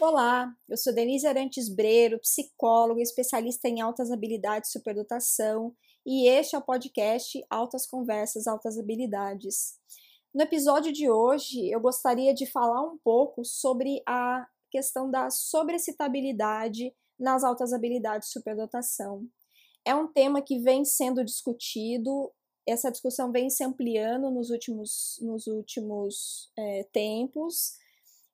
Olá, 0.00 0.50
eu 0.66 0.78
sou 0.78 0.94
Denise 0.94 1.26
Arantes 1.26 1.68
Breiro, 1.68 2.18
psicóloga, 2.20 3.02
especialista 3.02 3.68
em 3.68 3.82
altas 3.82 4.10
habilidades 4.10 4.70
e 4.70 4.72
superdotação, 4.72 5.76
e 6.06 6.26
este 6.26 6.56
é 6.56 6.58
o 6.58 6.62
podcast 6.62 7.38
Altas 7.50 7.86
Conversas, 7.86 8.46
Altas 8.46 8.78
Habilidades. 8.78 9.74
No 10.34 10.40
episódio 10.40 10.90
de 10.90 11.10
hoje, 11.10 11.68
eu 11.68 11.78
gostaria 11.80 12.32
de 12.32 12.46
falar 12.46 12.82
um 12.82 12.96
pouco 13.04 13.44
sobre 13.44 14.02
a 14.08 14.48
questão 14.70 15.10
da 15.10 15.28
sobrecitabilidade 15.28 16.94
nas 17.18 17.44
altas 17.44 17.74
habilidades 17.74 18.30
e 18.30 18.32
superdotação. 18.32 19.26
É 19.84 19.94
um 19.94 20.10
tema 20.10 20.40
que 20.40 20.60
vem 20.60 20.82
sendo 20.82 21.22
discutido, 21.22 22.32
essa 22.66 22.90
discussão 22.90 23.30
vem 23.30 23.50
se 23.50 23.62
ampliando 23.62 24.30
nos 24.30 24.48
últimos, 24.48 25.18
nos 25.20 25.46
últimos 25.46 26.50
é, 26.58 26.84
tempos, 26.90 27.78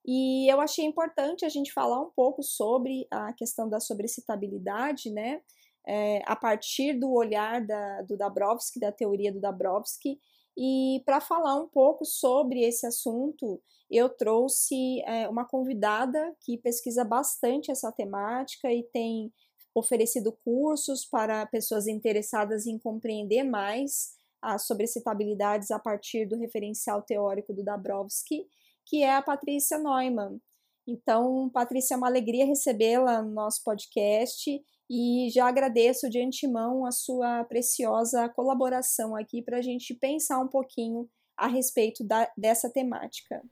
e 0.07 0.49
eu 0.49 0.61
achei 0.61 0.85
importante 0.85 1.45
a 1.45 1.49
gente 1.49 1.73
falar 1.73 1.99
um 2.01 2.09
pouco 2.15 2.41
sobre 2.41 3.05
a 3.11 3.33
questão 3.33 3.67
da 3.67 3.79
sobrecitabilidade, 3.79 5.11
né? 5.11 5.41
É, 5.85 6.21
a 6.25 6.35
partir 6.35 6.93
do 6.93 7.11
olhar 7.11 7.65
da, 7.65 8.01
do 8.03 8.17
Dabrowski, 8.17 8.79
da 8.79 8.91
teoria 8.91 9.31
do 9.31 9.39
Dabrowski, 9.39 10.19
e 10.57 11.03
para 11.05 11.21
falar 11.21 11.55
um 11.55 11.67
pouco 11.67 12.03
sobre 12.03 12.63
esse 12.63 12.85
assunto, 12.85 13.61
eu 13.91 14.09
trouxe 14.09 15.01
é, 15.05 15.29
uma 15.29 15.45
convidada 15.45 16.35
que 16.41 16.57
pesquisa 16.57 17.05
bastante 17.05 17.71
essa 17.71 17.91
temática 17.91 18.71
e 18.71 18.83
tem 18.83 19.31
oferecido 19.75 20.31
cursos 20.43 21.05
para 21.05 21.45
pessoas 21.45 21.85
interessadas 21.85 22.65
em 22.65 22.79
compreender 22.79 23.43
mais 23.43 24.15
as 24.41 24.65
sobrecitabilidades 24.65 25.69
a 25.69 25.79
partir 25.79 26.25
do 26.25 26.37
referencial 26.37 27.01
teórico 27.01 27.53
do 27.53 27.63
Dabrowski 27.63 28.47
que 28.87 29.03
é 29.03 29.13
a 29.13 29.21
Patrícia 29.21 29.77
Neumann. 29.77 30.39
Então, 30.87 31.49
Patrícia, 31.49 31.93
é 31.93 31.97
uma 31.97 32.07
alegria 32.07 32.45
recebê-la 32.45 33.21
no 33.21 33.31
nosso 33.31 33.61
podcast 33.63 34.49
e 34.89 35.29
já 35.33 35.47
agradeço 35.47 36.09
de 36.09 36.21
antemão 36.21 36.85
a 36.85 36.91
sua 36.91 37.43
preciosa 37.43 38.29
colaboração 38.29 39.15
aqui 39.15 39.41
para 39.41 39.57
a 39.57 39.61
gente 39.61 39.93
pensar 39.93 40.39
um 40.39 40.47
pouquinho 40.47 41.09
a 41.35 41.47
respeito 41.47 42.03
da, 42.05 42.31
dessa 42.37 42.69
temática. 42.69 43.43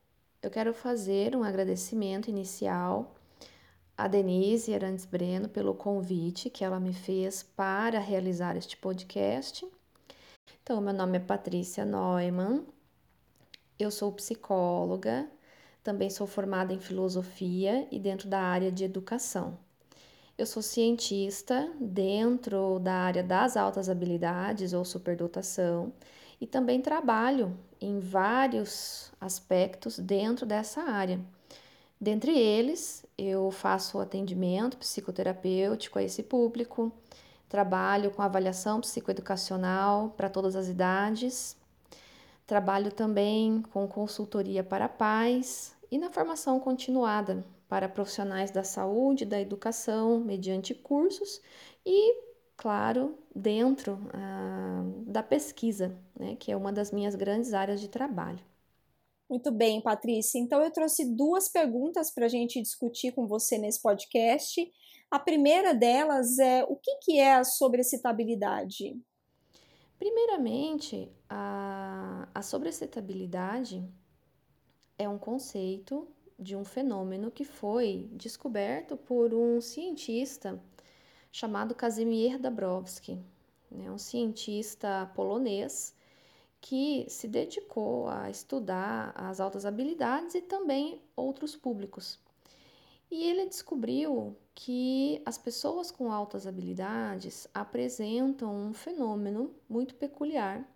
Eu 0.42 0.50
quero 0.50 0.74
fazer 0.74 1.36
um 1.36 1.44
agradecimento 1.44 2.30
inicial 2.30 3.14
a 3.98 4.08
Denise 4.08 4.74
Arantes 4.74 5.06
Breno 5.06 5.50
pelo 5.50 5.74
convite 5.74 6.50
que 6.50 6.64
ela 6.64 6.80
me 6.80 6.94
fez 6.94 7.44
para 7.44 8.00
realizar 8.00 8.56
este 8.56 8.78
podcast. 8.78 9.68
Então, 10.62 10.80
meu 10.80 10.94
nome 10.94 11.18
é 11.18 11.20
Patrícia 11.20 11.86
Neumann, 11.86 12.66
eu 13.78 13.92
sou 13.92 14.12
psicóloga, 14.12 15.28
também 15.84 16.10
sou 16.10 16.26
formada 16.26 16.74
em 16.74 16.80
filosofia 16.80 17.88
e 17.92 18.00
dentro 18.00 18.28
da 18.28 18.40
área 18.40 18.72
de 18.72 18.84
educação. 18.84 19.58
Eu 20.38 20.46
sou 20.46 20.62
cientista 20.62 21.72
dentro 21.80 22.80
da 22.80 22.94
área 22.94 23.24
das 23.24 23.56
altas 23.56 23.88
habilidades 23.88 24.74
ou 24.74 24.84
superdotação 24.84 25.94
e 26.42 26.48
também 26.48 26.82
trabalho 26.82 27.58
em 27.80 28.00
vários 28.00 29.12
aspectos 29.20 29.98
dentro 30.00 30.46
dessa 30.46 30.82
área. 30.82 31.20
Dentre 32.00 32.38
eles, 32.38 33.06
eu 33.18 33.50
faço 33.52 34.00
atendimento 34.00 34.78
psicoterapêutico 34.78 35.98
a 35.98 36.04
esse 36.04 36.24
público, 36.24 36.92
trabalho 37.48 38.12
com 38.12 38.22
avaliação 38.22 38.82
psicoeducacional 38.82 40.10
para 40.18 40.30
todas 40.30 40.56
as 40.56 40.68
idades 40.68 41.56
Trabalho 42.46 42.92
também 42.92 43.62
com 43.74 43.88
consultoria 43.88 44.64
para 44.64 44.88
pais 44.88 45.76
e 45.90 45.98
na 45.98 46.12
formação 46.12 46.60
continuada 46.60 47.44
para 47.68 47.90
profissionais 47.90 48.52
da 48.52 48.64
saúde 48.64 49.26
da 49.26 49.40
educação, 49.42 50.20
mediante 50.20 50.74
cursos 50.74 51.42
e, 51.86 52.14
claro, 52.56 53.18
dentro 53.36 54.00
ah, 54.14 54.84
da 55.08 55.24
pesquisa, 55.24 55.98
né, 56.18 56.36
que 56.36 56.52
é 56.52 56.58
uma 56.58 56.72
das 56.72 56.92
minhas 56.92 57.16
grandes 57.16 57.54
áreas 57.54 57.82
de 57.82 57.88
trabalho. 57.88 58.44
Muito 59.28 59.52
bem, 59.52 59.82
Patrícia. 59.82 60.38
Então, 60.38 60.62
eu 60.62 60.72
trouxe 60.72 61.16
duas 61.16 61.50
perguntas 61.50 62.14
para 62.14 62.26
a 62.26 62.30
gente 62.30 62.62
discutir 62.62 63.12
com 63.12 63.28
você 63.28 63.58
nesse 63.58 63.82
podcast. 63.82 64.72
A 65.10 65.18
primeira 65.18 65.74
delas 65.74 66.38
é: 66.38 66.64
o 66.66 66.76
que, 66.76 66.98
que 67.02 67.20
é 67.20 67.34
a 67.34 67.44
sobrecitabilidade? 67.44 68.96
Primeiramente, 69.98 71.10
a, 71.30 72.28
a 72.34 72.42
é 74.98 75.10
um 75.10 75.18
conceito 75.18 76.08
de 76.38 76.56
um 76.56 76.66
fenômeno 76.66 77.32
que 77.32 77.46
foi 77.46 78.10
descoberto 78.14 78.98
por 78.98 79.34
um 79.34 79.62
cientista 79.62 80.62
chamado 81.32 81.74
Kazimierz 81.74 82.40
Dabrowski, 82.40 83.20
né, 83.72 83.90
um 83.90 83.98
cientista 83.98 85.12
polonês 85.16 85.96
que 86.60 87.06
se 87.10 87.28
dedicou 87.28 88.08
a 88.08 88.30
estudar 88.30 89.14
as 89.16 89.40
altas 89.40 89.66
habilidades 89.66 90.36
e 90.36 90.42
também 90.42 91.02
outros 91.16 91.56
públicos. 91.56 92.20
E 93.10 93.30
ele 93.30 93.46
descobriu 93.46 94.36
que 94.54 95.22
as 95.26 95.38
pessoas 95.38 95.92
com 95.92 96.12
altas 96.12 96.48
habilidades 96.48 97.48
apresentam 97.54 98.54
um 98.56 98.74
fenômeno 98.74 99.54
muito 99.70 99.96
peculiar 99.96 100.68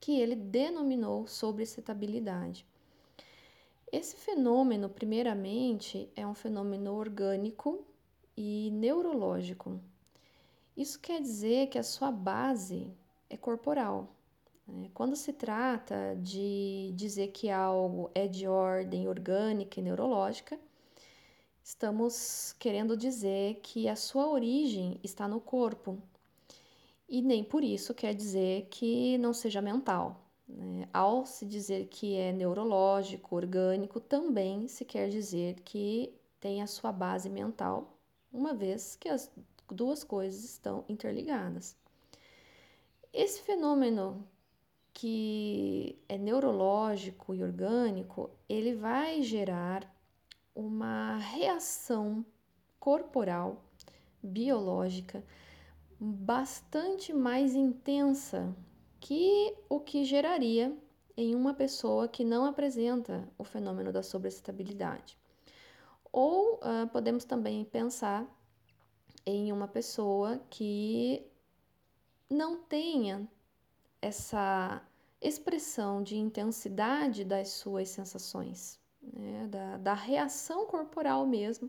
que 0.00 0.20
ele 0.20 0.34
denominou 0.34 1.26
sobrecitabilidade. 1.28 2.66
Esse 3.92 4.16
fenômeno, 4.16 4.88
primeiramente, 4.88 6.10
é 6.16 6.26
um 6.26 6.34
fenômeno 6.34 6.94
orgânico 6.94 7.84
e 8.36 8.70
neurológico. 8.72 9.78
Isso 10.76 10.98
quer 10.98 11.20
dizer 11.20 11.68
que 11.68 11.78
a 11.78 11.82
sua 11.82 12.10
base 12.10 12.90
é 13.28 13.36
corporal. 13.36 14.08
Né? 14.66 14.90
Quando 14.94 15.14
se 15.14 15.32
trata 15.32 16.16
de 16.20 16.92
dizer 16.96 17.28
que 17.28 17.50
algo 17.50 18.10
é 18.14 18.26
de 18.26 18.48
ordem 18.48 19.06
orgânica 19.06 19.78
e 19.78 19.82
neurológica, 19.82 20.58
estamos 21.62 22.54
querendo 22.58 22.96
dizer 22.96 23.60
que 23.62 23.88
a 23.88 23.96
sua 23.96 24.28
origem 24.28 24.98
está 25.02 25.28
no 25.28 25.40
corpo. 25.40 25.98
E 27.08 27.22
nem 27.22 27.44
por 27.44 27.62
isso 27.62 27.94
quer 27.94 28.14
dizer 28.14 28.66
que 28.70 29.18
não 29.18 29.32
seja 29.32 29.60
mental. 29.60 30.20
Né? 30.48 30.88
Ao 30.92 31.24
se 31.26 31.46
dizer 31.46 31.86
que 31.88 32.16
é 32.16 32.32
neurológico, 32.32 33.36
orgânico, 33.36 34.00
também 34.00 34.66
se 34.66 34.84
quer 34.84 35.08
dizer 35.08 35.60
que 35.60 36.12
tem 36.40 36.62
a 36.62 36.66
sua 36.66 36.90
base 36.90 37.30
mental, 37.30 37.96
uma 38.32 38.52
vez 38.54 38.96
que 38.96 39.08
as 39.08 39.30
duas 39.70 40.02
coisas 40.02 40.44
estão 40.44 40.84
interligadas. 40.88 41.76
Esse 43.12 43.42
fenômeno 43.42 44.26
que 44.92 45.98
é 46.08 46.18
neurológico 46.18 47.34
e 47.34 47.42
orgânico, 47.42 48.30
ele 48.48 48.74
vai 48.74 49.22
gerar 49.22 49.90
uma 50.54 51.16
reação 51.16 52.24
corporal, 52.78 53.62
biológica, 54.22 55.24
bastante 55.98 57.12
mais 57.12 57.54
intensa 57.54 58.54
que 59.00 59.54
o 59.68 59.80
que 59.80 60.04
geraria 60.04 60.76
em 61.16 61.34
uma 61.34 61.54
pessoa 61.54 62.08
que 62.08 62.24
não 62.24 62.44
apresenta 62.44 63.28
o 63.38 63.44
fenômeno 63.44 63.92
da 63.92 64.02
sobrecitabilidade. 64.02 65.18
Ou 66.10 66.54
uh, 66.56 66.88
podemos 66.92 67.24
também 67.24 67.64
pensar 67.64 68.26
em 69.24 69.52
uma 69.52 69.68
pessoa 69.68 70.40
que 70.50 71.24
não 72.28 72.56
tenha 72.62 73.28
essa 74.00 74.82
expressão 75.20 76.02
de 76.02 76.16
intensidade 76.16 77.24
das 77.24 77.50
suas 77.50 77.88
sensações 77.88 78.81
né, 79.02 79.46
da, 79.48 79.76
da 79.78 79.94
reação 79.94 80.66
corporal 80.66 81.26
mesmo 81.26 81.68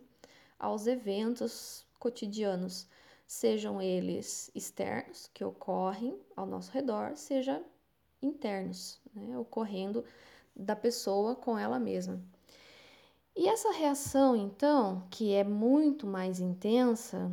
aos 0.60 0.88
eventos 0.88 1.86
cotidianos, 2.00 2.88
sejam 3.26 3.82
eles 3.82 4.52
externos, 4.54 5.30
que 5.34 5.44
ocorrem 5.44 6.20
ao 6.36 6.46
nosso 6.46 6.72
redor, 6.72 7.16
seja 7.16 7.64
internos, 8.22 9.00
né, 9.14 9.38
ocorrendo 9.38 10.04
da 10.56 10.76
pessoa 10.76 11.36
com 11.36 11.58
ela 11.58 11.80
mesma. 11.80 12.22
E 13.36 13.48
essa 13.48 13.72
reação, 13.72 14.36
então, 14.36 15.08
que 15.10 15.34
é 15.34 15.44
muito 15.44 16.06
mais 16.06 16.40
intensa, 16.40 17.32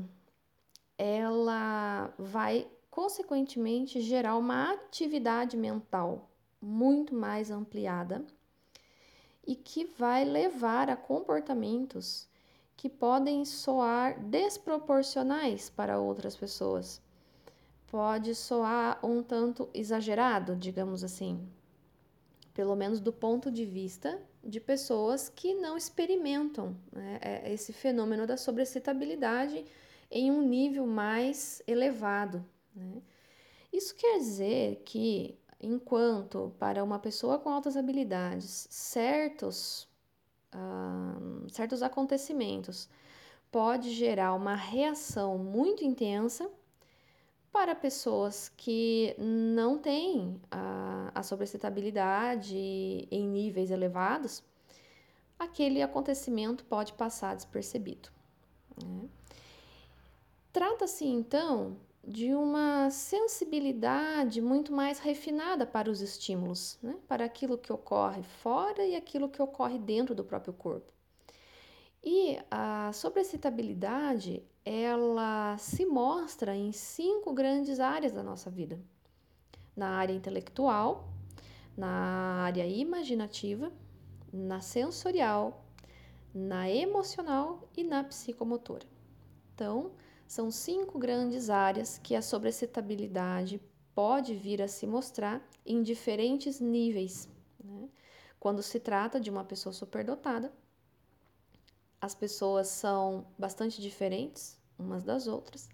ela 0.97 2.13
vai 2.19 2.67
consequentemente 2.91 4.01
gerar 4.01 4.37
uma 4.37 4.73
atividade 4.73 5.57
mental 5.57 6.31
muito 6.61 7.15
mais 7.15 7.51
ampliada 7.51 8.25
e 9.47 9.55
que 9.55 9.85
vai 9.85 10.25
levar 10.25 10.89
a 10.91 10.97
comportamentos 10.97 12.29
que 12.77 12.89
podem 12.89 13.45
soar 13.45 14.19
desproporcionais 14.25 15.69
para 15.71 15.99
outras 16.01 16.37
pessoas. 16.37 17.01
Pode 17.87 18.35
soar 18.35 18.99
um 19.05 19.23
tanto 19.23 19.69
exagerado, 19.75 20.57
digamos 20.57 21.03
assim. 21.05 21.47
pelo 22.55 22.75
menos 22.77 23.01
do 23.01 23.13
ponto 23.13 23.51
de 23.51 23.65
vista 23.65 24.21
de 24.43 24.61
pessoas 24.61 25.29
que 25.29 25.55
não 25.55 25.77
experimentam 25.77 26.77
né, 26.93 27.19
é, 27.23 27.53
esse 27.53 27.73
fenômeno 27.73 28.27
da 28.27 28.37
sobrecitabilidade 28.37 29.65
em 30.11 30.31
um 30.31 30.43
nível 30.43 30.87
mais 30.87 31.63
elevado. 31.67 32.45
Né? 32.75 33.03
Isso 33.73 33.95
quer 33.95 34.19
dizer 34.19 34.83
que, 34.85 35.39
enquanto 35.61 36.53
para 36.59 36.83
uma 36.83 36.99
pessoa 36.99 37.39
com 37.39 37.51
altas 37.51 37.77
habilidades, 37.77 38.67
certos, 38.71 39.89
uh, 40.55 41.49
certos 41.51 41.83
acontecimentos 41.83 42.89
pode 43.51 43.91
gerar 43.93 44.35
uma 44.35 44.55
reação 44.55 45.37
muito 45.39 45.85
intensa, 45.85 46.51
para 47.53 47.75
pessoas 47.75 48.49
que 48.57 49.15
não 49.19 49.77
têm 49.79 50.41
a, 50.51 51.11
a 51.15 51.23
sobrecitabilidade 51.23 52.57
em 52.57 53.27
níveis 53.27 53.71
elevados, 53.71 54.43
aquele 55.39 55.83
acontecimento 55.83 56.65
pode 56.65 56.93
passar 56.93 57.35
despercebido. 57.35 58.09
Né? 58.83 59.09
Trata-se 60.53 61.05
então 61.07 61.77
de 62.07 62.35
uma 62.35 62.91
sensibilidade 62.91 64.41
muito 64.41 64.73
mais 64.73 64.99
refinada 64.99 65.67
para 65.67 65.91
os 65.91 66.01
estímulos, 66.01 66.79
né? 66.83 66.97
para 67.07 67.25
aquilo 67.25 67.59
que 67.59 67.73
ocorre 67.73 68.23
fora 68.23 68.85
e 68.85 68.97
aquilo 68.97 69.29
que 69.29 69.43
ocorre 69.43 69.79
dentro 69.79 70.15
do 70.15 70.25
próprio 70.25 70.53
corpo. 70.53 70.93
E 72.03 72.39
a 72.51 72.91
sobrecitabilidade, 72.95 74.43
ela 74.65 75.57
se 75.59 75.85
mostra 75.85 76.57
em 76.57 76.73
cinco 76.73 77.33
grandes 77.33 77.79
áreas 77.79 78.13
da 78.13 78.23
nossa 78.23 78.51
vida: 78.51 78.81
na 79.77 79.91
área 79.91 80.15
intelectual, 80.15 81.13
na 81.77 82.43
área 82.45 82.67
imaginativa, 82.67 83.71
na 84.33 84.63
sensorial, 84.63 85.65
na 86.35 86.71
emocional 86.71 87.69
e 87.77 87.85
na 87.85 88.03
psicomotora. 88.03 88.87
Então, 89.55 89.93
são 90.31 90.49
cinco 90.49 90.97
grandes 90.97 91.51
áreas 91.51 91.99
que 91.99 92.15
a 92.15 92.23
sobrecitabilidade 92.23 93.61
pode 93.93 94.33
vir 94.33 94.63
a 94.63 94.69
se 94.69 94.87
mostrar 94.87 95.45
em 95.67 95.83
diferentes 95.83 96.61
níveis. 96.61 97.29
Né? 97.59 97.89
Quando 98.39 98.63
se 98.63 98.79
trata 98.79 99.19
de 99.19 99.29
uma 99.29 99.43
pessoa 99.45 99.73
superdotada, 99.73 100.53
as 102.01 102.15
pessoas 102.15 102.69
são 102.69 103.27
bastante 103.37 103.83
diferentes 103.83 104.57
umas 104.79 105.03
das 105.03 105.27
outras 105.27 105.69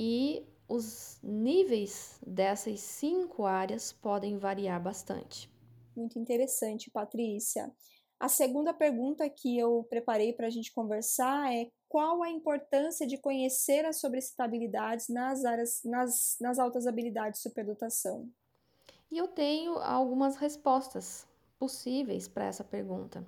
e 0.00 0.42
os 0.66 1.20
níveis 1.22 2.18
dessas 2.26 2.80
cinco 2.80 3.44
áreas 3.44 3.92
podem 3.92 4.38
variar 4.38 4.82
bastante. 4.82 5.52
Muito 5.94 6.18
interessante, 6.18 6.90
Patrícia. 6.90 7.70
A 8.18 8.28
segunda 8.28 8.72
pergunta 8.72 9.28
que 9.28 9.58
eu 9.58 9.84
preparei 9.90 10.32
para 10.32 10.46
a 10.46 10.50
gente 10.50 10.72
conversar 10.72 11.52
é 11.52 11.70
qual 11.92 12.22
a 12.22 12.30
importância 12.30 13.06
de 13.06 13.18
conhecer 13.18 13.84
as 13.84 14.00
sobrecitabilidades 14.00 15.10
nas 15.10 15.44
áreas, 15.44 15.82
nas, 15.84 16.38
nas 16.40 16.58
altas 16.58 16.86
habilidades 16.86 17.42
de 17.42 17.42
superdotação? 17.42 18.30
E 19.10 19.18
eu 19.18 19.28
tenho 19.28 19.74
algumas 19.74 20.36
respostas 20.36 21.28
possíveis 21.58 22.26
para 22.26 22.46
essa 22.46 22.64
pergunta. 22.64 23.26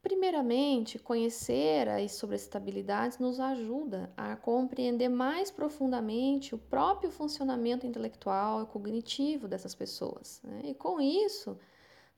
Primeiramente, 0.00 0.98
conhecer 0.98 1.90
as 1.90 2.12
sobrecitabilidades 2.12 3.18
nos 3.18 3.38
ajuda 3.38 4.10
a 4.16 4.34
compreender 4.34 5.10
mais 5.10 5.50
profundamente 5.50 6.54
o 6.54 6.58
próprio 6.58 7.10
funcionamento 7.10 7.86
intelectual 7.86 8.62
e 8.62 8.66
cognitivo 8.66 9.46
dessas 9.46 9.74
pessoas. 9.74 10.40
Né? 10.42 10.70
E 10.70 10.74
com 10.74 10.98
isso, 10.98 11.58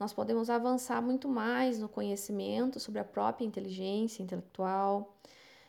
nós 0.01 0.15
podemos 0.15 0.49
avançar 0.49 1.03
muito 1.03 1.29
mais 1.29 1.79
no 1.79 1.87
conhecimento 1.87 2.81
sobre 2.81 3.01
a 3.01 3.05
própria 3.05 3.45
inteligência 3.45 4.23
intelectual, 4.23 5.15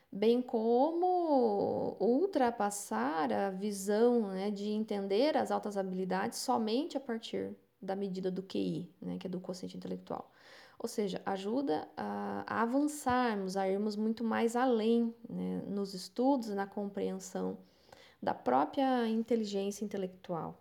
bem 0.10 0.42
como 0.42 1.98
ultrapassar 2.00 3.31
a 3.33 3.50
visão 3.50 4.30
né, 4.30 4.50
de 4.50 4.69
entender 4.69 5.36
as 5.36 5.51
altas 5.51 5.75
habilidades 5.75 6.39
somente 6.39 6.95
a 6.95 7.00
partir 7.00 7.54
da 7.81 7.94
medida 7.94 8.31
do 8.31 8.42
QI, 8.42 8.89
né, 9.01 9.18
que 9.18 9.28
é 9.28 9.30
do 9.30 9.42
quociente 9.42 9.75
intelectual. 9.75 10.31
Ou 10.80 10.88
seja, 10.88 11.22
ajuda 11.25 11.88
a, 11.98 12.62
avançarmos, 12.62 13.57
a 13.57 13.68
irmos 13.68 13.98
muito 13.98 14.24
mais 14.24 14.56
além 14.56 15.13
né, 15.30 15.62
nos 15.68 15.94
estudos 15.94 16.50
na 16.50 16.66
compreensão 16.66 17.57
da 18.22 18.34
própria 18.34 19.07
inteligência 19.10 19.84
intelectual. 19.84 20.57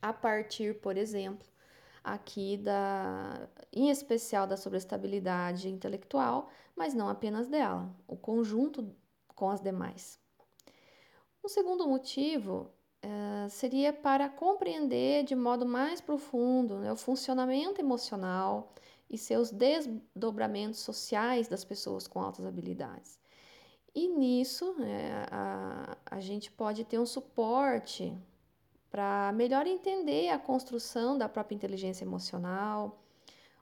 A 0.00 0.12
partir, 0.12 0.80
por 0.80 0.96
exemplo, 0.96 1.46
aqui 2.12 2.56
da, 2.56 3.48
em 3.72 3.90
especial 3.90 4.46
da 4.46 4.56
sobreestabilidade 4.56 5.68
intelectual, 5.68 6.48
mas 6.76 6.94
não 6.94 7.08
apenas 7.08 7.48
dela, 7.48 7.94
o 8.06 8.16
conjunto 8.16 8.94
com 9.34 9.50
as 9.50 9.60
demais. 9.60 10.18
Um 11.44 11.48
segundo 11.48 11.88
motivo 11.88 12.70
uh, 13.04 13.48
seria 13.48 13.92
para 13.92 14.28
compreender 14.28 15.24
de 15.24 15.34
modo 15.34 15.64
mais 15.64 16.00
profundo 16.00 16.78
né, 16.78 16.92
o 16.92 16.96
funcionamento 16.96 17.80
emocional 17.80 18.74
e 19.08 19.16
seus 19.16 19.50
desdobramentos 19.50 20.80
sociais 20.80 21.48
das 21.48 21.64
pessoas 21.64 22.06
com 22.06 22.20
altas 22.20 22.44
habilidades. 22.44 23.18
E 23.94 24.06
nisso 24.08 24.76
é, 24.80 25.26
a, 25.30 25.96
a 26.06 26.20
gente 26.20 26.50
pode 26.52 26.84
ter 26.84 26.98
um 26.98 27.06
suporte 27.06 28.16
para 28.90 29.32
melhor 29.32 29.66
entender 29.66 30.30
a 30.30 30.38
construção 30.38 31.16
da 31.18 31.28
própria 31.28 31.54
inteligência 31.54 32.04
emocional, 32.04 33.02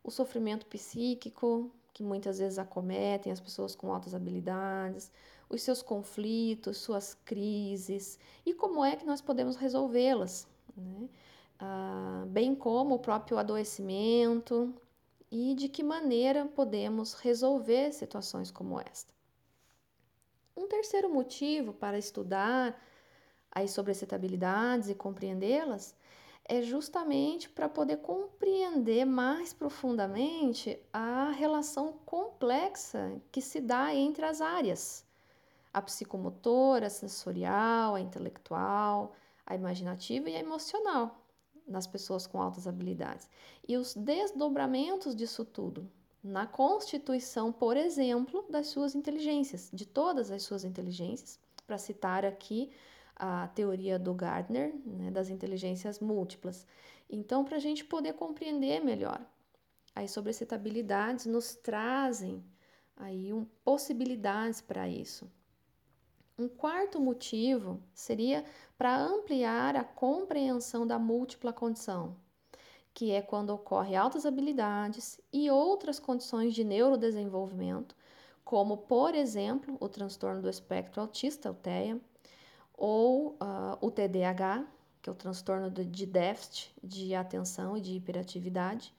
o 0.02 0.10
sofrimento 0.10 0.66
psíquico, 0.66 1.70
que 1.92 2.02
muitas 2.02 2.38
vezes 2.38 2.58
acometem 2.58 3.32
as 3.32 3.40
pessoas 3.40 3.74
com 3.74 3.92
altas 3.92 4.14
habilidades, 4.14 5.10
os 5.48 5.62
seus 5.62 5.82
conflitos, 5.82 6.76
suas 6.78 7.14
crises 7.24 8.18
e 8.44 8.52
como 8.52 8.84
é 8.84 8.96
que 8.96 9.06
nós 9.06 9.20
podemos 9.20 9.56
resolvê-las, 9.56 10.46
né? 10.76 11.08
ah, 11.58 12.24
bem 12.28 12.54
como 12.54 12.96
o 12.96 12.98
próprio 12.98 13.38
adoecimento, 13.38 14.74
e 15.30 15.54
de 15.54 15.68
que 15.68 15.82
maneira 15.82 16.46
podemos 16.46 17.14
resolver 17.14 17.92
situações 17.92 18.50
como 18.50 18.80
esta. 18.80 19.12
Um 20.56 20.66
terceiro 20.68 21.10
motivo 21.12 21.72
para 21.72 21.98
estudar 21.98 22.80
as 23.56 23.70
sobrecitabilidades 23.70 24.90
e 24.90 24.94
compreendê-las 24.94 25.96
é 26.44 26.60
justamente 26.60 27.48
para 27.48 27.70
poder 27.70 27.96
compreender 27.96 29.06
mais 29.06 29.54
profundamente 29.54 30.78
a 30.92 31.30
relação 31.30 31.94
complexa 32.04 33.18
que 33.32 33.40
se 33.40 33.58
dá 33.58 33.94
entre 33.94 34.26
as 34.26 34.42
áreas, 34.42 35.06
a 35.72 35.80
psicomotora, 35.80 36.88
a 36.88 36.90
sensorial, 36.90 37.94
a 37.94 38.00
intelectual, 38.00 39.14
a 39.46 39.54
imaginativa 39.54 40.28
e 40.28 40.36
a 40.36 40.40
emocional 40.40 41.24
nas 41.66 41.86
pessoas 41.86 42.26
com 42.26 42.40
altas 42.40 42.68
habilidades. 42.68 43.26
E 43.66 43.78
os 43.78 43.94
desdobramentos 43.94 45.16
disso 45.16 45.46
tudo 45.46 45.90
na 46.22 46.46
constituição, 46.46 47.50
por 47.50 47.74
exemplo, 47.74 48.44
das 48.50 48.66
suas 48.66 48.94
inteligências, 48.94 49.70
de 49.72 49.86
todas 49.86 50.30
as 50.30 50.42
suas 50.42 50.62
inteligências, 50.62 51.40
para 51.66 51.78
citar 51.78 52.24
aqui 52.24 52.70
a 53.16 53.48
teoria 53.48 53.98
do 53.98 54.12
Gardner, 54.12 54.74
né, 54.84 55.10
das 55.10 55.30
inteligências 55.30 55.98
múltiplas. 55.98 56.66
Então, 57.08 57.44
para 57.44 57.56
a 57.56 57.60
gente 57.60 57.84
poder 57.84 58.12
compreender 58.12 58.84
melhor, 58.84 59.20
as 59.94 60.10
sobrecitabilidades 60.10 61.24
nos 61.24 61.54
trazem 61.54 62.44
aí 62.96 63.32
um, 63.32 63.46
possibilidades 63.64 64.60
para 64.60 64.86
isso. 64.88 65.30
Um 66.38 66.48
quarto 66.48 67.00
motivo 67.00 67.82
seria 67.94 68.44
para 68.76 68.94
ampliar 68.94 69.74
a 69.74 69.82
compreensão 69.82 70.86
da 70.86 70.98
múltipla 70.98 71.50
condição, 71.50 72.14
que 72.92 73.10
é 73.10 73.22
quando 73.22 73.50
ocorre 73.50 73.96
altas 73.96 74.26
habilidades 74.26 75.18
e 75.32 75.50
outras 75.50 75.98
condições 75.98 76.54
de 76.54 76.62
neurodesenvolvimento, 76.62 77.96
como, 78.44 78.76
por 78.76 79.14
exemplo, 79.14 79.78
o 79.80 79.88
transtorno 79.88 80.42
do 80.42 80.50
espectro 80.50 81.00
autista, 81.00 81.50
o 81.50 81.54
TEA, 81.54 81.98
ou 82.76 83.30
uh, 83.32 83.78
o 83.80 83.90
TDAH, 83.90 84.66
que 85.00 85.08
é 85.08 85.12
o 85.12 85.16
transtorno 85.16 85.70
de 85.70 86.06
déficit 86.06 86.74
de 86.82 87.14
atenção 87.14 87.76
e 87.76 87.80
de 87.80 87.92
hiperatividade, 87.92 88.94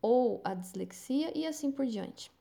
ou 0.00 0.40
a 0.44 0.54
dislexia 0.54 1.36
e 1.36 1.46
assim 1.46 1.70
por 1.70 1.84
diante. 1.86 2.32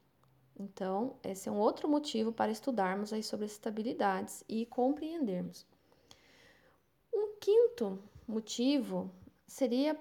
Então, 0.57 1.15
esse 1.24 1.48
é 1.48 1.51
um 1.51 1.57
outro 1.57 1.88
motivo 1.88 2.31
para 2.31 2.51
estudarmos 2.51 3.13
aí 3.13 3.24
sobre 3.24 3.45
as 3.45 3.53
estabilidades 3.53 4.43
e 4.48 4.65
compreendermos. 4.65 5.65
Um 7.13 7.36
quinto 7.39 7.98
motivo 8.27 9.09
seria 9.48 9.98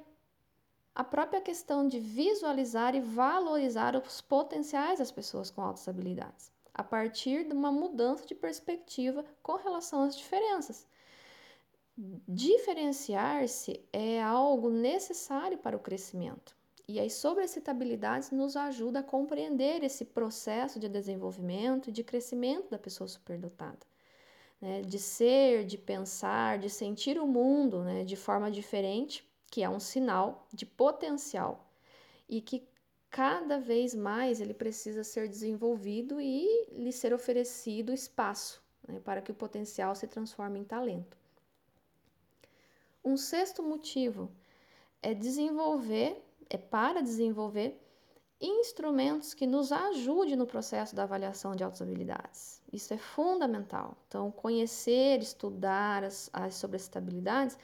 a 0.94 1.04
própria 1.04 1.40
questão 1.40 1.87
de 1.87 2.00
visualizar 2.00 2.97
e 2.97 3.00
valorizar 3.00 3.94
os 3.97 4.20
potenciais 4.20 4.99
das 4.99 5.12
pessoas 5.12 5.49
com 5.49 5.62
altas 5.62 5.87
habilidades, 5.87 6.50
a 6.78 6.85
partir 6.85 7.44
de 7.44 7.52
uma 7.52 7.73
mudança 7.73 8.25
de 8.25 8.37
perspectiva 8.37 9.25
com 9.42 9.56
relação 9.56 10.04
às 10.04 10.16
diferenças. 10.16 10.87
Diferenciar-se 12.28 13.85
é 13.92 14.23
algo 14.23 14.70
necessário 14.70 15.58
para 15.58 15.76
o 15.76 15.80
crescimento. 15.80 16.56
E 16.87 17.00
as 17.00 17.14
sobrecitabilidades 17.14 18.30
nos 18.30 18.56
ajudam 18.56 19.02
a 19.02 19.04
compreender 19.04 19.82
esse 19.82 20.04
processo 20.04 20.78
de 20.78 20.88
desenvolvimento 20.88 21.90
e 21.90 21.92
de 21.92 22.04
crescimento 22.04 22.70
da 22.70 22.78
pessoa 22.78 23.08
superdotada. 23.08 23.85
Né? 24.61 24.82
De 24.82 25.00
ser, 25.00 25.64
de 25.64 25.76
pensar, 25.76 26.58
de 26.58 26.70
sentir 26.70 27.18
o 27.18 27.26
mundo 27.26 27.82
né? 27.82 28.04
de 28.04 28.14
forma 28.14 28.50
diferente, 28.50 29.28
que 29.50 29.64
é 29.64 29.68
um 29.68 29.80
sinal 29.80 30.47
de 30.52 30.64
potencial 30.64 31.68
e 32.28 32.40
que 32.40 32.66
cada 33.11 33.59
vez 33.59 33.95
mais 33.95 34.41
ele 34.41 34.55
precisa 34.55 35.03
ser 35.03 35.29
desenvolvido 35.29 36.21
e 36.21 36.67
lhe 36.73 36.93
ser 36.93 37.12
oferecido 37.12 37.93
espaço 37.93 38.62
né? 38.87 39.00
para 39.00 39.23
que 39.23 39.31
o 39.31 39.35
potencial 39.35 39.95
se 39.95 40.07
transforme 40.07 40.59
em 40.59 40.65
talento. 40.65 41.17
Um 43.05 43.17
sexto 43.17 43.62
motivo 43.62 44.31
é 45.03 45.15
desenvolver, 45.15 46.23
é 46.50 46.59
para 46.59 47.03
desenvolver 47.03 47.81
instrumentos 48.41 49.35
que 49.35 49.47
nos 49.47 49.73
ajudem 49.73 50.37
no 50.37 50.47
processo 50.47 50.95
da 50.95 51.03
avaliação 51.03 51.57
de 51.57 51.65
altas 51.65 51.83
habilidades. 51.83 52.62
Isso 52.73 52.95
é 52.95 52.99
fundamental. 52.99 53.97
Então, 54.07 54.31
conhecer, 54.31 55.21
estudar 55.21 56.05
as, 56.05 56.31
as 56.33 56.55
sobre 56.55 56.77
as 56.77 56.95
habilidades 56.95 57.59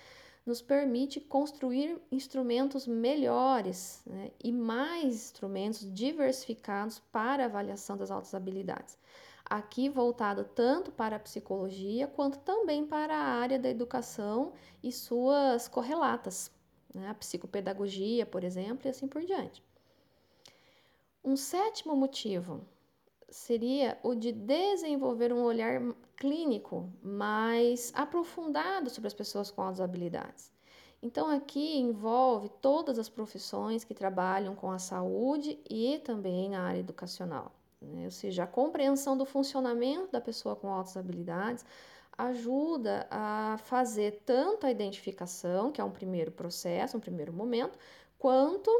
nos 0.44 0.60
permite 0.60 1.20
construir 1.20 1.98
instrumentos 2.12 2.86
melhores 2.86 4.02
né, 4.06 4.30
e 4.42 4.52
mais 4.52 5.14
instrumentos 5.14 5.90
diversificados 5.92 7.00
para 7.10 7.46
avaliação 7.46 7.96
das 7.96 8.10
altas 8.10 8.34
habilidades 8.34 8.98
aqui 9.44 9.88
voltado 9.88 10.44
tanto 10.44 10.90
para 10.90 11.16
a 11.16 11.20
psicologia 11.20 12.06
quanto 12.08 12.38
também 12.38 12.86
para 12.86 13.14
a 13.14 13.38
área 13.40 13.58
da 13.58 13.68
educação 13.68 14.52
e 14.82 14.90
suas 14.90 15.68
correlatas, 15.68 16.50
né? 16.94 17.08
a 17.08 17.14
psicopedagogia, 17.14 18.24
por 18.24 18.42
exemplo, 18.42 18.86
e 18.86 18.90
assim 18.90 19.06
por 19.06 19.22
diante. 19.22 19.62
Um 21.22 21.36
sétimo 21.36 21.94
motivo 21.94 22.66
seria 23.28 23.98
o 24.02 24.14
de 24.14 24.32
desenvolver 24.32 25.32
um 25.32 25.42
olhar 25.42 25.80
clínico 26.16 26.90
mais 27.02 27.92
aprofundado 27.94 28.90
sobre 28.90 29.08
as 29.08 29.14
pessoas 29.14 29.50
com 29.50 29.62
altas 29.62 29.80
habilidades. 29.80 30.52
Então, 31.02 31.28
aqui 31.28 31.76
envolve 31.78 32.48
todas 32.62 32.98
as 32.98 33.10
profissões 33.10 33.84
que 33.84 33.92
trabalham 33.92 34.54
com 34.54 34.70
a 34.70 34.78
saúde 34.78 35.58
e 35.68 35.98
também 35.98 36.54
a 36.54 36.62
área 36.62 36.80
educacional. 36.80 37.52
Né? 37.80 38.06
Ou 38.06 38.10
seja, 38.10 38.44
a 38.44 38.46
compreensão 38.46 39.16
do 39.16 39.26
funcionamento 39.26 40.10
da 40.10 40.20
pessoa 40.20 40.56
com 40.56 40.68
altas 40.72 40.96
habilidades 40.96 41.64
ajuda 42.16 43.06
a 43.10 43.58
fazer 43.64 44.22
tanto 44.24 44.66
a 44.66 44.70
identificação, 44.70 45.70
que 45.70 45.80
é 45.80 45.84
um 45.84 45.90
primeiro 45.90 46.30
processo, 46.30 46.96
um 46.96 47.00
primeiro 47.00 47.32
momento, 47.32 47.78
quanto 48.18 48.70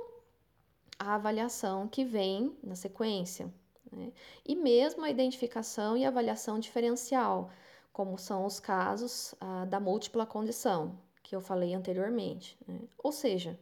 a 0.98 1.16
avaliação 1.16 1.88
que 1.88 2.04
vem 2.04 2.56
na 2.62 2.76
sequência. 2.76 3.52
Né? 3.94 4.12
E 4.44 4.54
mesmo 4.56 5.04
a 5.04 5.10
identificação 5.10 5.96
e 5.96 6.04
avaliação 6.04 6.58
diferencial, 6.58 7.50
como 7.92 8.18
são 8.18 8.44
os 8.44 8.58
casos 8.58 9.34
ah, 9.40 9.64
da 9.64 9.78
múltipla 9.78 10.26
condição, 10.26 10.98
que 11.22 11.34
eu 11.34 11.40
falei 11.40 11.74
anteriormente. 11.74 12.58
Né? 12.66 12.80
Ou 12.98 13.12
seja, 13.12 13.58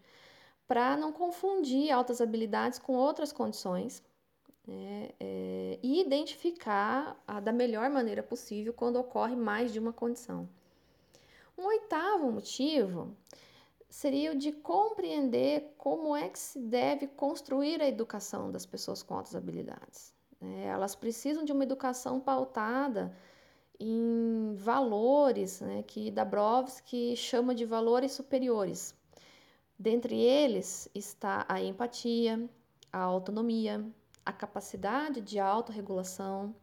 para 0.66 0.96
não 0.96 1.12
confundir 1.12 1.90
altas 1.90 2.20
habilidades 2.20 2.78
com 2.78 2.94
outras 2.94 3.32
condições 3.32 4.02
né, 4.66 5.10
é, 5.20 5.78
e 5.82 6.00
identificar 6.00 7.16
da 7.42 7.52
melhor 7.52 7.90
maneira 7.90 8.22
possível 8.22 8.72
quando 8.72 8.96
ocorre 8.96 9.36
mais 9.36 9.72
de 9.72 9.78
uma 9.78 9.92
condição. 9.92 10.48
Um 11.58 11.64
oitavo 11.66 12.30
motivo 12.32 13.14
seria 13.90 14.32
o 14.32 14.34
de 14.34 14.52
compreender 14.52 15.74
como 15.76 16.16
é 16.16 16.28
que 16.28 16.38
se 16.38 16.58
deve 16.58 17.06
construir 17.06 17.82
a 17.82 17.88
educação 17.88 18.50
das 18.50 18.64
pessoas 18.64 19.02
com 19.02 19.14
altas 19.14 19.36
habilidades. 19.36 20.14
É, 20.42 20.66
elas 20.66 20.94
precisam 20.94 21.44
de 21.44 21.52
uma 21.52 21.62
educação 21.62 22.18
pautada 22.18 23.14
em 23.78 24.54
valores 24.56 25.60
né, 25.60 25.82
que 25.82 26.10
Dabrowski 26.10 27.16
chama 27.16 27.54
de 27.54 27.64
valores 27.64 28.12
superiores. 28.12 28.94
Dentre 29.78 30.20
eles 30.20 30.88
está 30.94 31.44
a 31.48 31.60
empatia, 31.60 32.48
a 32.92 32.98
autonomia, 33.00 33.84
a 34.24 34.32
capacidade 34.32 35.20
de 35.20 35.38
autorregulação, 35.38 36.54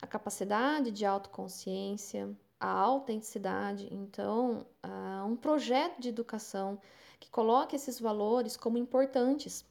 a 0.00 0.06
capacidade 0.06 0.90
de 0.90 1.04
autoconsciência, 1.04 2.30
a 2.58 2.70
autenticidade. 2.70 3.88
Então, 3.90 4.66
uh, 4.84 5.26
um 5.26 5.34
projeto 5.34 6.00
de 6.00 6.08
educação 6.08 6.78
que 7.18 7.30
coloque 7.30 7.74
esses 7.74 7.98
valores 7.98 8.56
como 8.56 8.78
importantes. 8.78 9.64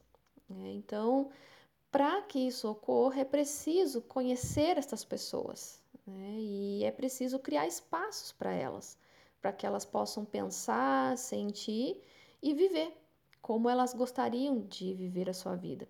Né? 0.50 0.72
Então, 0.74 1.30
para 1.92 2.22
que 2.24 2.40
isso 2.40 2.70
ocorra, 2.70 3.22
é 3.22 3.26
preciso 3.26 4.02
conhecer 4.02 4.78
essas 4.78 5.04
pessoas 5.04 5.82
né? 6.06 6.36
e 6.38 6.84
é 6.84 6.92
preciso 6.92 7.40
criar 7.40 7.68
espaços 7.68 8.32
para 8.32 8.54
elas, 8.54 8.98
para 9.42 9.52
que 9.52 9.66
elas 9.66 9.86
possam 9.86 10.26
pensar, 10.26 11.18
sentir 11.18 12.02
e 12.42 12.54
viver 12.54 12.96
como 13.42 13.70
elas 13.70 13.94
gostariam 13.94 14.62
de 14.62 14.94
viver 14.94 15.30
a 15.30 15.34
sua 15.34 15.56
vida. 15.56 15.88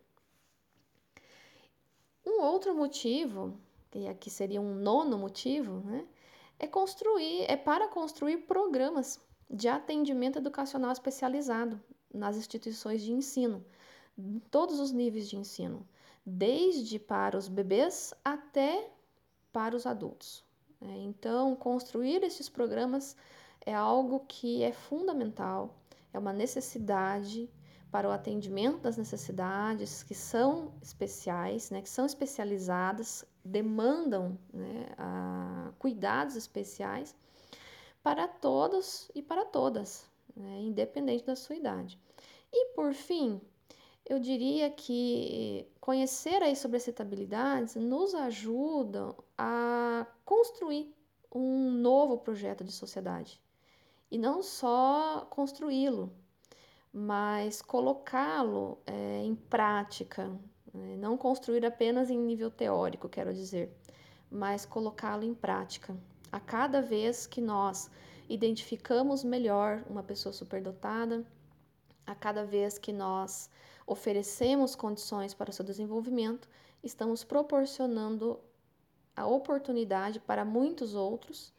Um 2.26 2.42
outro 2.42 2.76
motivo, 2.76 3.58
e 3.94 4.08
aqui 4.08 4.30
seria 4.30 4.62
um 4.62 4.76
nono 4.76 5.18
motivo, 5.18 5.80
né, 5.82 6.08
é 6.60 6.68
construir, 6.68 7.46
é 7.50 7.58
para 7.58 7.88
construir 7.88 8.38
programas 8.40 9.20
de 9.50 9.68
atendimento 9.68 10.38
educacional 10.38 10.92
especializado 10.92 11.82
nas 12.14 12.38
instituições 12.38 13.02
de 13.02 13.12
ensino, 13.12 13.66
em 14.20 14.40
todos 14.52 14.80
os 14.80 14.92
níveis 14.92 15.30
de 15.30 15.38
ensino, 15.38 15.88
desde 16.26 17.00
para 17.00 17.38
os 17.38 17.48
bebês 17.48 18.14
até 18.24 18.92
para 19.52 19.76
os 19.76 19.86
adultos. 19.86 20.44
Né. 20.80 20.98
Então, 21.00 21.56
construir 21.56 22.24
esses 22.24 22.50
programas 22.50 23.16
é 23.66 23.74
algo 23.74 24.22
que 24.28 24.64
é 24.64 24.72
fundamental, 24.72 25.76
é 26.14 26.20
uma 26.20 26.34
necessidade 26.34 27.50
para 27.92 28.08
o 28.08 28.12
atendimento 28.12 28.80
das 28.80 28.98
necessidades 28.98 30.04
que 30.04 30.14
são 30.14 30.74
especiais, 30.82 31.72
né, 31.72 31.82
que 31.82 31.90
são 31.90 32.06
especializadas, 32.06 33.26
demandam 33.44 34.38
né, 34.54 34.86
cuidados 35.80 36.36
especiais 36.36 37.16
para 38.04 38.28
todos 38.28 39.10
e 39.16 39.24
para 39.24 39.44
todas, 39.44 40.06
né, 40.36 40.62
independente 40.62 41.26
da 41.26 41.36
sua 41.36 41.56
idade. 41.56 42.00
E 42.54 42.74
por 42.76 42.94
fim, 42.94 43.42
eu 44.06 44.20
diria 44.20 44.70
que 44.70 45.68
conhecer 45.80 46.42
aí 46.42 46.56
sobre 46.56 46.78
as 46.78 46.84
citabilidades 46.84 47.76
nos 47.76 48.14
ajuda 48.16 49.16
a 49.38 50.06
construir 50.26 50.94
um 51.34 51.72
novo 51.72 52.18
projeto 52.18 52.64
de 52.64 52.72
sociedade 52.72 53.40
e 54.12 54.18
não 54.18 54.42
só 54.42 55.28
construí-lo, 55.30 56.12
mas 56.92 57.62
colocá-lo 57.62 58.80
é, 58.86 59.24
em 59.24 59.36
prática, 59.36 60.28
né? 60.74 60.96
não 60.98 61.16
construir 61.16 61.66
apenas 61.66 62.10
em 62.10 62.18
nível 62.18 62.50
teórico, 62.50 63.08
quero 63.08 63.34
dizer, 63.34 63.72
mas 64.30 64.66
colocá-lo 64.66 65.24
em 65.24 65.34
prática. 65.34 65.96
A 66.32 66.40
cada 66.40 66.82
vez 66.82 67.28
que 67.28 67.42
nós 67.42 67.90
identificamos 68.28 69.24
melhor 69.24 69.84
uma 69.90 70.04
pessoa 70.04 70.34
superdotada, 70.34 71.26
a 72.06 72.16
cada 72.16 72.44
vez 72.44 72.78
que 72.78 72.92
nós 72.92 73.50
oferecemos 73.90 74.76
condições 74.76 75.34
para 75.34 75.50
o 75.50 75.54
seu 75.54 75.66
desenvolvimento, 75.66 76.48
estamos 76.84 77.24
proporcionando 77.24 78.40
a 79.16 79.26
oportunidade 79.26 80.20
para 80.20 80.46
muitos 80.46 80.94
outros 80.94 81.52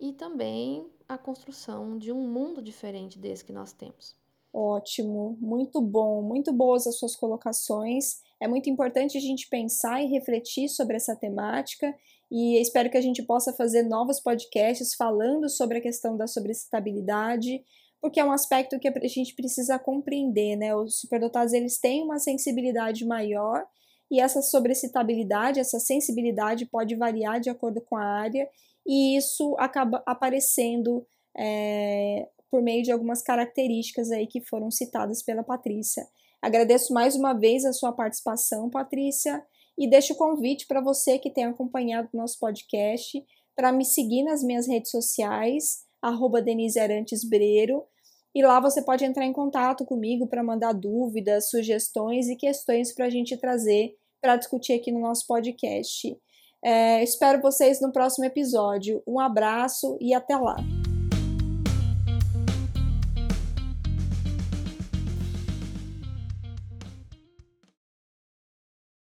e 0.00 0.12
também 0.14 0.90
a 1.06 1.18
construção 1.18 1.98
de 1.98 2.10
um 2.10 2.26
mundo 2.26 2.62
diferente 2.62 3.18
desse 3.18 3.44
que 3.44 3.52
nós 3.52 3.72
temos. 3.72 4.16
Ótimo, 4.50 5.36
muito 5.38 5.80
bom, 5.82 6.22
muito 6.22 6.52
boas 6.54 6.86
as 6.86 6.98
suas 6.98 7.14
colocações. 7.14 8.22
É 8.40 8.48
muito 8.48 8.70
importante 8.70 9.18
a 9.18 9.20
gente 9.20 9.46
pensar 9.50 10.02
e 10.02 10.06
refletir 10.06 10.70
sobre 10.70 10.96
essa 10.96 11.14
temática 11.14 11.94
e 12.30 12.60
espero 12.60 12.90
que 12.90 12.96
a 12.96 13.02
gente 13.02 13.22
possa 13.22 13.52
fazer 13.52 13.82
novos 13.82 14.20
podcasts 14.20 14.94
falando 14.94 15.50
sobre 15.50 15.78
a 15.78 15.82
questão 15.82 16.16
da 16.16 16.26
sobrecitabilidade, 16.26 17.62
porque 18.00 18.20
é 18.20 18.24
um 18.24 18.32
aspecto 18.32 18.78
que 18.78 18.88
a 18.88 19.08
gente 19.08 19.34
precisa 19.34 19.78
compreender, 19.78 20.56
né? 20.56 20.74
Os 20.74 21.00
superdotados 21.00 21.52
eles 21.52 21.78
têm 21.78 22.02
uma 22.02 22.18
sensibilidade 22.18 23.04
maior 23.04 23.66
e 24.10 24.20
essa 24.20 24.40
sobrecitabilidade, 24.40 25.60
essa 25.60 25.78
sensibilidade 25.78 26.66
pode 26.66 26.94
variar 26.94 27.40
de 27.40 27.50
acordo 27.50 27.80
com 27.80 27.96
a 27.96 28.04
área 28.04 28.48
e 28.86 29.16
isso 29.16 29.54
acaba 29.58 30.02
aparecendo 30.06 31.06
é, 31.36 32.28
por 32.50 32.62
meio 32.62 32.82
de 32.82 32.90
algumas 32.90 33.22
características 33.22 34.10
aí 34.10 34.26
que 34.26 34.40
foram 34.40 34.70
citadas 34.70 35.22
pela 35.22 35.42
Patrícia. 35.42 36.06
Agradeço 36.40 36.94
mais 36.94 37.16
uma 37.16 37.34
vez 37.34 37.64
a 37.64 37.72
sua 37.72 37.92
participação, 37.92 38.70
Patrícia, 38.70 39.44
e 39.76 39.88
deixo 39.88 40.14
o 40.14 40.16
convite 40.16 40.66
para 40.66 40.80
você 40.80 41.18
que 41.18 41.30
tem 41.30 41.44
acompanhado 41.44 42.08
o 42.12 42.16
nosso 42.16 42.38
podcast 42.38 43.22
para 43.54 43.72
me 43.72 43.84
seguir 43.84 44.22
nas 44.22 44.42
minhas 44.42 44.66
redes 44.66 44.90
sociais, 44.90 45.84
arroba 46.02 46.40
Denise 46.40 46.78
Arantes 46.78 47.24
Breiro. 47.28 47.84
E 48.34 48.42
lá 48.42 48.60
você 48.60 48.82
pode 48.82 49.04
entrar 49.04 49.24
em 49.24 49.32
contato 49.32 49.84
comigo 49.84 50.26
para 50.26 50.42
mandar 50.42 50.72
dúvidas, 50.72 51.50
sugestões 51.50 52.28
e 52.28 52.36
questões 52.36 52.94
para 52.94 53.06
a 53.06 53.10
gente 53.10 53.36
trazer 53.36 53.96
para 54.20 54.36
discutir 54.36 54.74
aqui 54.74 54.92
no 54.92 55.00
nosso 55.00 55.26
podcast. 55.26 56.16
É, 56.64 57.02
espero 57.02 57.40
vocês 57.40 57.80
no 57.80 57.92
próximo 57.92 58.24
episódio. 58.24 59.02
Um 59.06 59.18
abraço 59.18 59.96
e 60.00 60.12
até 60.12 60.36
lá! 60.36 60.77